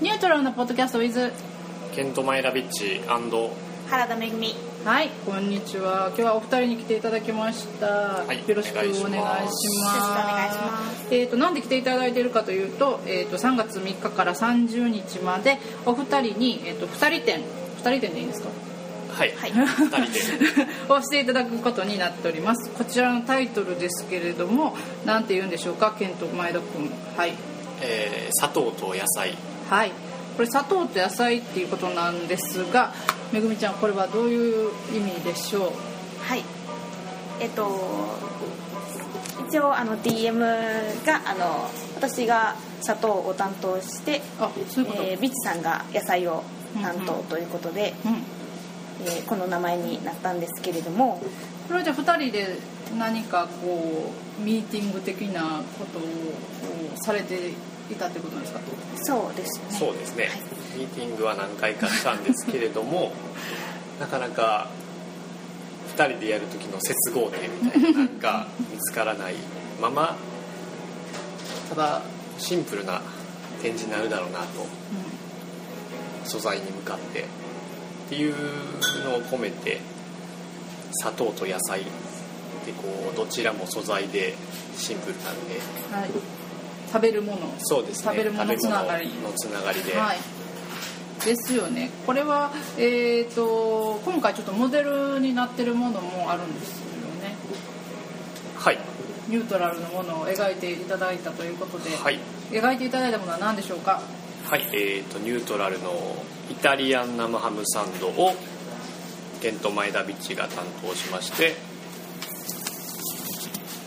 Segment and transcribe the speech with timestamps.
[0.00, 1.30] ニュートラルなポッドキャストウィズ
[1.94, 4.54] ケント・マイラビッチ原田めぐみ。
[4.84, 6.06] はいこんにちは。
[6.08, 9.10] 今日はお二人に来ていただきました、はいよろしくお願いします。
[9.10, 9.48] よろしくお願い
[10.52, 11.14] します。
[11.14, 18.48] えー、となんで来ていただいているかというと,、えー、と3月3日から30日までお二人に、えー、と2人展2人展でいいんですか？
[19.12, 19.52] はい、はい。
[19.52, 20.66] 二人で。
[20.88, 22.70] をしていただくことになっております。
[22.70, 24.74] こちらのタイトルですけれども
[25.04, 25.94] なんて言うんでしょうか？
[25.98, 26.90] ケント前田君。
[27.18, 27.34] はい。
[27.82, 29.34] えー砂糖と野菜
[29.70, 29.92] はい。
[30.36, 32.92] これ砂糖と野菜っていうことなんですが
[33.32, 35.72] めぐみちゃんこれはどういう意味でしょう？
[36.22, 36.42] はい。
[37.40, 37.68] えっと
[39.48, 40.38] 一応あの DM
[41.06, 46.42] があの私が砂糖を担当して、あそういうこと、えービッチさんが野菜を
[46.82, 48.12] 担当ということで、うん
[49.06, 51.20] えーこの名前になったんですけれども。
[51.68, 52.58] これはじゃあ2人で
[52.98, 56.02] 何かこうミーティング的なことを
[56.96, 57.52] されて
[57.92, 58.60] いたってことなんですか？
[59.04, 59.64] そうですね。
[59.78, 60.78] そうですね、はい。
[60.78, 63.12] ミーティングは何回かしたんですけれども
[64.00, 64.68] なかなか
[65.96, 69.34] 2人でやる時の接合点みたいななんか見つからない
[69.80, 70.16] まま
[71.68, 72.02] ただ
[72.38, 73.00] シンプルな
[73.60, 74.46] 展示になるだろうなと
[76.24, 77.24] 素材に向かってっ
[78.08, 78.34] ていう
[79.04, 79.80] のを込めて
[81.00, 81.84] 砂糖と野菜っ
[82.64, 84.34] てこうどちらも素材で
[84.78, 85.60] シンプルなんで
[85.92, 86.10] はい
[86.92, 87.52] 食べるもの。
[87.58, 88.10] そうですね。
[88.10, 89.08] 食べるものつながり。
[89.08, 90.18] のつながりで、はい。
[91.24, 91.90] ですよね。
[92.06, 96.86] これはえっ、と今回ちょっとモデルになってるものもあるんですよ
[97.22, 97.36] ね。
[98.56, 98.78] はい。
[99.28, 102.18] ニュートラルのものを描いていただいたということで、はい。
[102.50, 104.02] 描いていただいたものは何でしょうか？
[104.48, 105.92] はい、えー、とニュートラルの
[106.50, 108.34] イタリアン生ハムサンドを
[109.40, 111.54] ケント・マイダビッチが担当しまして。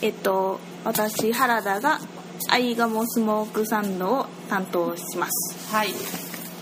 [0.00, 2.00] えっと私原田が
[2.48, 5.74] アイガモスモークサンドを担当します。
[5.74, 5.88] はい。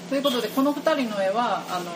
[0.09, 1.91] ということでこの2人の絵はあの、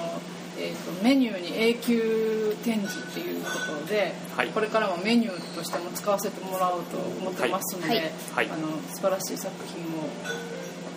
[0.59, 3.51] えー、とメニューに永久展示っていうこ
[3.81, 4.49] とで、はい。
[4.49, 8.13] これからもメニューとしても使わせてもらおうと思ってますので、はい。
[8.35, 8.51] はい。
[8.51, 10.09] あの素晴らしい作品を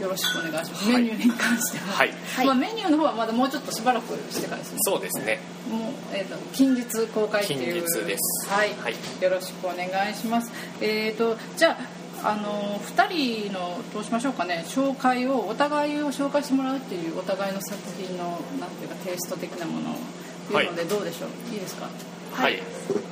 [0.01, 1.03] よろしくお願いします、はい。
[1.03, 2.13] メニューに関しては、はい。
[2.35, 2.45] はい。
[2.45, 4.77] まあ、メニューの方はまだもうちょっとしばらくしてからですね。
[4.81, 5.39] そうですね。
[5.69, 7.83] もう、えー、と近日公開っていう。
[7.83, 8.49] 近日です。
[8.49, 8.95] はい、はい。
[9.23, 10.51] よろしくお願いします。
[10.81, 14.63] えっ、とじゃああの2人のどうしましょうかね。
[14.67, 21.87] 紹介をお互いを紹介してもらうっていうお互いの作品のなんていうかテイスト的なものをいうのでどうでしょう、い、いですか？
[22.33, 22.61] はい。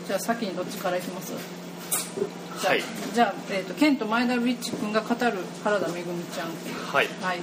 [0.07, 1.33] じゃあ先にどっちからいきます？
[2.61, 2.83] じゃあ,、はい。
[3.13, 7.07] じゃあ、えー、とケント前田ビッチ君が語る原田めぐみちゃんはい。
[7.21, 7.39] はい。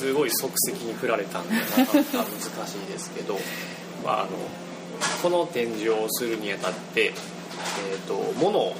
[0.00, 3.38] すごい即席に振られたんでなかなか難しいですけど、
[4.04, 4.30] まあ、あの
[5.22, 8.74] この展示をするにあたって、えー、と物を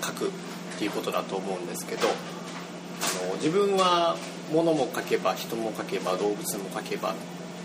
[0.00, 0.30] 描く
[0.76, 4.16] っていうことだと思うんですけどあの自分は
[4.52, 7.14] 物も描けば人も描けば動物も描けばっ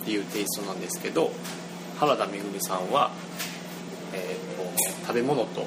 [0.05, 1.31] ていうテイストなんですけど
[1.99, 3.11] 原田めぐみさんは、
[4.13, 5.65] えー、と食べ物と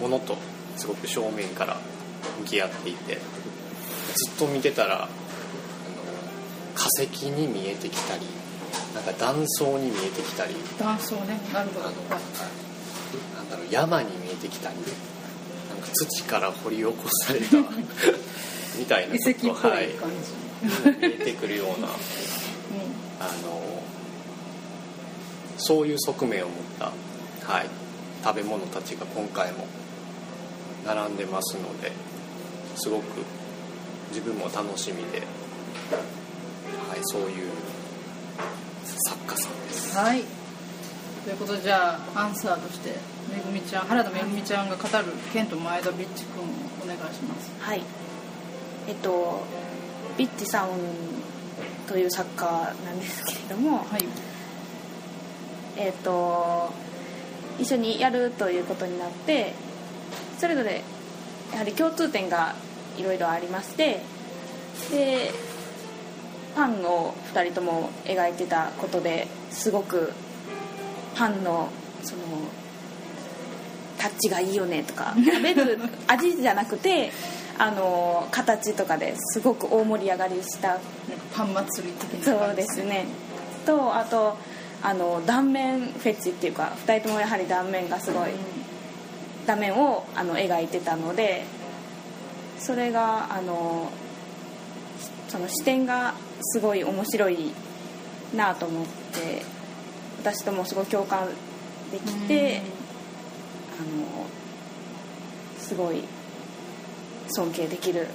[0.00, 0.36] 物と
[0.76, 1.76] すごく正面から
[2.40, 3.14] 向き合っていて
[4.14, 5.08] ずっと見てたらあの
[6.74, 8.26] 化石に見えてきたり
[8.94, 11.38] なんか断層に見えてきたり断層ね。
[11.52, 11.86] なるほど。
[11.86, 11.94] あの
[13.36, 14.76] なんだろう山に見えてきたり
[15.92, 17.56] 土から掘り起こされた
[18.78, 21.88] みたいな遺跡っぽい感じ、はい、見えてくるような。
[21.88, 21.90] う
[23.20, 23.82] あの
[25.58, 26.92] そういう側面を持った、
[27.50, 27.66] はい、
[28.22, 29.66] 食べ物たちが今回も
[30.84, 31.92] 並んでますので
[32.76, 33.24] すごく
[34.10, 35.20] 自分も楽しみで、
[36.88, 37.50] はい、そういう
[39.08, 39.98] 作家さんです。
[39.98, 40.22] ん、はい。
[41.24, 42.90] ということでじゃあアンサーとして
[43.36, 46.46] めぐみちゃん原田めぐみちゃんが語るケント前田ビッチ君を
[46.82, 47.52] お願いします。
[47.60, 47.82] はい。
[48.88, 49.42] えっと
[50.16, 50.70] ビッチさん
[51.86, 52.46] という作家
[52.84, 54.04] なんですけれども、はい。
[55.76, 56.72] えっと
[57.58, 59.52] 一緒にやるということになって
[60.38, 60.82] それぞれ
[61.52, 62.54] やはり共通点が
[62.96, 64.00] いろいろありまして
[64.90, 65.30] で
[66.54, 70.12] パンを2人とも描いてたことですごく
[71.14, 71.68] パンの
[72.02, 72.22] その
[73.98, 77.10] タッチがいいよねとか食べる味じゃなくて
[77.58, 80.78] あの形とかですごく大盛り上がりした
[81.34, 83.06] パン祭り的なそう感じですね。
[83.64, 84.36] とあと
[84.82, 88.30] あの断面フェチっていうか2人ともやはり断面がすごい
[89.46, 91.44] 断面をあの描いてたので
[92.58, 93.90] それがあの
[95.28, 97.52] その視点がすごい面白い
[98.34, 99.42] なと思って
[100.20, 101.28] 私ともすごい共感
[101.90, 102.75] できてあ
[103.82, 104.26] の
[105.58, 106.02] すごい
[107.28, 108.06] 尊敬できる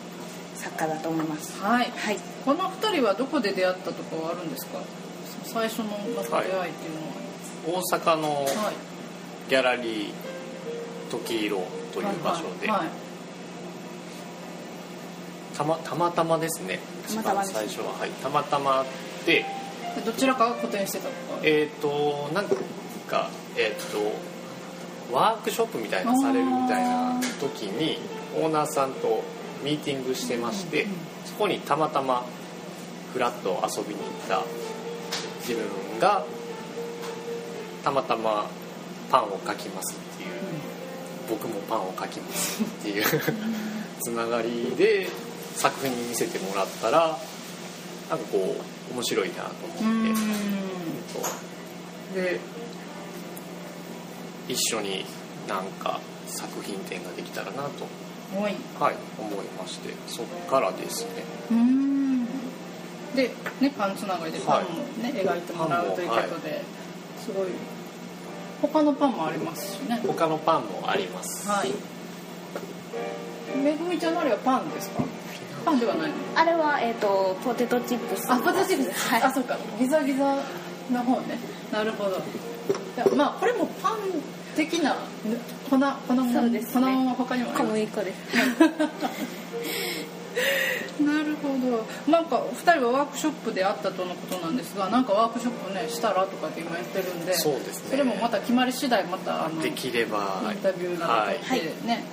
[0.56, 1.60] 作家だと思います。
[1.62, 1.92] はい。
[1.92, 2.18] はい。
[2.46, 4.80] この2人はどこで出会ったとかはあるんですか？
[5.44, 5.86] 最初の
[6.16, 8.75] なんか出会いっていうのは、大阪のはい。
[9.50, 10.12] ギャラリー
[11.12, 11.58] 時色
[11.94, 12.90] という場所で、はいはい。
[15.57, 16.80] たまたまたまですね。
[17.10, 17.92] たまたま最初は。
[18.00, 18.10] はい。
[18.12, 18.86] たまたま
[19.25, 19.46] で。
[19.96, 21.16] でどちらかが個展してたとか？
[21.44, 22.46] えっ、となん
[23.10, 23.98] かえっ、と
[25.12, 27.98] ワークショップみたいなのされるみたいな時に
[28.36, 29.24] オーナーさんと
[29.63, 30.88] ミーティングしてまして、
[31.25, 32.25] そこにたまたま
[33.13, 34.44] フラッと遊びに行った
[35.42, 36.25] 自分が
[37.84, 38.48] たまたま
[39.12, 40.30] パンを描きますっていう
[41.30, 43.04] 僕もパンを描きますっていう
[44.00, 45.07] つながりで
[45.56, 47.18] 作品見せてもらったら
[48.10, 48.56] なんかこ
[48.90, 50.14] う面白いなとう思っ
[52.14, 52.22] て。
[52.22, 52.40] で
[54.48, 55.06] 一緒に
[55.48, 57.86] なんか作品展ができたらなと、
[58.40, 58.56] はい。
[58.80, 61.24] はい、思いましてそっからですね。
[61.52, 62.26] うん。
[63.16, 63.30] で
[63.60, 64.70] ねパンつながりでパンも
[65.04, 66.62] ね、描いてもらうということで、
[67.20, 67.48] すごい
[68.62, 70.02] 他のパンもありますしね。
[70.08, 71.50] 他のパンもあります。
[71.50, 71.72] はい。
[73.58, 75.04] めぐみちゃんのあれはパンですか？
[75.66, 76.16] パンではないの？
[76.36, 78.32] あれは、えー、とポテトチップス。
[78.32, 79.10] あポテトチップス。
[79.10, 79.24] はい。
[79.24, 79.58] あそうか。
[79.78, 80.38] ギザギザ
[80.92, 81.38] の方ね。
[81.72, 82.18] なるほど。
[82.18, 82.20] い
[82.98, 83.98] やまあこれもパン
[84.56, 84.96] 的な
[85.70, 86.82] 粉粉もそうですね。
[86.82, 88.18] 粉も他にもあり小ます麦粉です。
[91.02, 92.12] なるほど。
[92.12, 97.90] なんか2人はワークショップであったとのことなんですがなんかワークショップねしたらとかって今言ってるんでそうですね。
[97.92, 101.40] それもまた決まり次第またあのできればインタビューなどはい。
[101.40, 102.04] 撮ってね、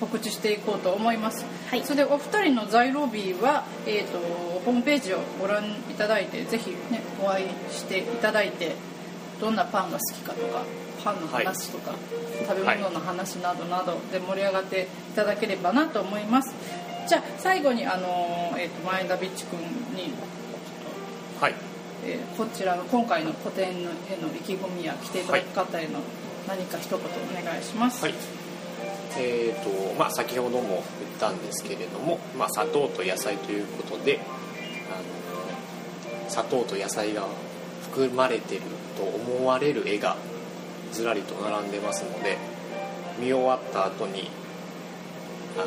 [0.00, 1.84] 告知していこうと思います、はい。
[1.84, 4.18] それでお二人の在ロビーは、えー、と
[4.64, 8.74] ホームページをご覧いただいてぜひねお会いしていただいて
[9.40, 10.62] どんなパンが好きかとか
[11.04, 11.92] パンの話とか、
[12.46, 16.52] 食べ物の話などなどで盛り上がっていただければなと思います。
[17.08, 19.60] じゃあ最後にあの、えー、と前田ビッチ君
[19.94, 20.12] に
[21.40, 21.54] はい。
[22.04, 23.90] えーこちらの今回の個展への
[24.34, 26.00] 意気込みや来ていただく方への
[26.46, 28.04] 何か一言お願いします。
[28.04, 28.14] はい
[29.16, 30.82] えーとまあ、先ほども言っ
[31.18, 34.20] たんですけれども、まあ、砂糖と野菜ということで
[34.90, 37.26] あの砂糖と野菜が
[37.82, 38.62] 含まれてる
[38.96, 40.16] と思われる絵が
[40.92, 42.36] ずらりと並んでますので
[43.18, 44.30] 見終わった後に
[45.56, 45.66] あの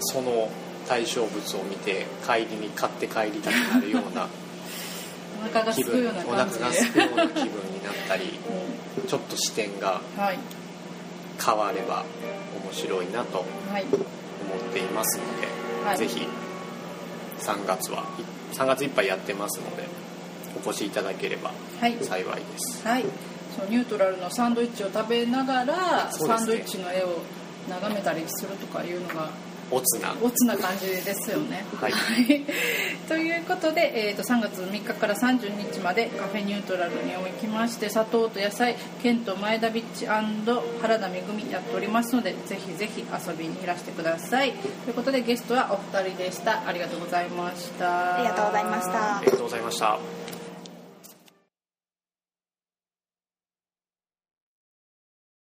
[0.00, 0.50] その
[0.88, 4.28] 対象物を見て帰りに買って帰りたくなるような
[5.72, 6.44] 気すくような分お腹。
[6.44, 8.38] がすくような気分になったり
[9.04, 10.38] うちょっと視点がんはい
[11.44, 12.04] 変われば
[12.64, 13.82] 面白いなとはい。
[13.84, 15.48] 思っていますので、
[15.86, 15.98] はい。
[15.98, 16.26] ぜひ
[17.40, 19.84] 3月はい3月いっぱいやってますので
[20.64, 21.96] お越しいただければはい。
[22.02, 22.86] 幸いです。
[22.86, 23.04] はい。
[23.56, 26.12] そうニュートラルのサンドイッチを食べながら、ね。
[26.12, 27.18] サンドイッチの絵を
[27.68, 29.30] 眺めたりするとかいうのが
[29.72, 30.14] おつな。
[30.22, 31.64] オツな感じですよね。
[31.80, 31.92] はい。
[33.08, 44.52] ということで、えー、と3月3日から30日までカフェニュートラルにお行きまして砂糖と野菜ケント前田ビッチ原田めぐみやっておりますのでぜひぜひ遊びにいらしてください。
[44.52, 46.62] ということでゲストはお二人でした。
[46.66, 48.16] ありがとうございました。
[48.16, 49.18] ありがとうございました。
[49.18, 50.21] ありがとうございました